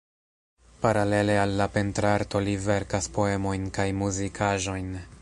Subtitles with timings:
[0.85, 4.95] Paralele al la pentrarto li verkas poemojn kaj muzikaĵojn.